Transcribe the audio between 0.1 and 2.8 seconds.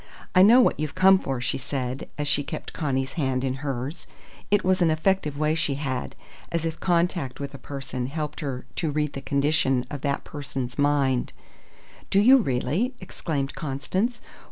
"I know what you've come for," she said, as she kept